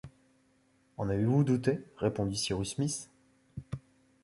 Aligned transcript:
En 0.97 1.09
avez-vous 1.09 1.43
douté 1.43 1.85
répondit 1.97 2.35
Cyrus 2.35 2.71
Smith 2.73 3.07